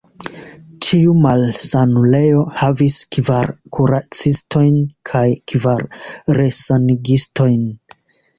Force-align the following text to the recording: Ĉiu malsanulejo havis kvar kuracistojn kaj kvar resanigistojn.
Ĉiu 0.83 1.11
malsanulejo 1.25 2.39
havis 2.61 2.97
kvar 3.17 3.51
kuracistojn 3.77 4.81
kaj 5.11 5.23
kvar 5.53 5.85
resanigistojn. 6.41 7.63